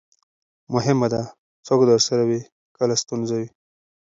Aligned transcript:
مهمه 0.73 1.07
ده، 1.13 1.21
څوک 1.67 1.79
درسره 1.91 2.23
وي 2.29 2.41
کله 2.77 2.95
ستونزه 3.01 3.33
وي. 3.39 3.49